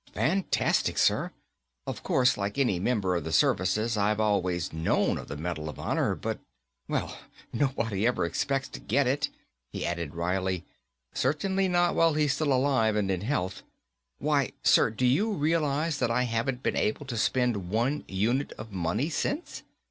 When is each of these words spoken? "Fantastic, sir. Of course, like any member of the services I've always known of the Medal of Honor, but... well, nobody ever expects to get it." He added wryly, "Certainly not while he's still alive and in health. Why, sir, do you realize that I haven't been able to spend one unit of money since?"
"Fantastic, 0.15 0.97
sir. 0.97 1.31
Of 1.85 2.01
course, 2.01 2.35
like 2.35 2.57
any 2.57 2.79
member 2.79 3.15
of 3.15 3.23
the 3.23 3.31
services 3.31 3.97
I've 3.97 4.19
always 4.19 4.73
known 4.73 5.19
of 5.19 5.27
the 5.27 5.37
Medal 5.37 5.69
of 5.69 5.77
Honor, 5.77 6.15
but... 6.15 6.39
well, 6.87 7.19
nobody 7.53 8.07
ever 8.07 8.25
expects 8.25 8.67
to 8.69 8.79
get 8.79 9.05
it." 9.05 9.29
He 9.71 9.85
added 9.85 10.15
wryly, 10.15 10.65
"Certainly 11.13 11.67
not 11.67 11.93
while 11.93 12.15
he's 12.15 12.33
still 12.33 12.51
alive 12.51 12.95
and 12.95 13.11
in 13.11 13.21
health. 13.21 13.61
Why, 14.17 14.53
sir, 14.63 14.89
do 14.89 15.05
you 15.05 15.33
realize 15.33 15.99
that 15.99 16.09
I 16.09 16.23
haven't 16.23 16.63
been 16.63 16.75
able 16.77 17.05
to 17.05 17.15
spend 17.15 17.69
one 17.69 18.03
unit 18.07 18.53
of 18.53 18.71
money 18.71 19.07
since?" 19.11 19.61